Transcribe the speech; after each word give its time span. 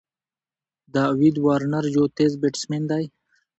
داويد 0.95 1.35
وارنر 1.45 1.85
یو 1.95 2.05
تېز 2.17 2.31
بېټسمېن 2.41 2.83
دئ. 2.89 3.05